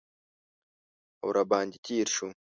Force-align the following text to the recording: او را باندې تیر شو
او 1.23 1.27
را 1.35 1.43
باندې 1.51 1.77
تیر 1.85 2.07
شو 2.15 2.27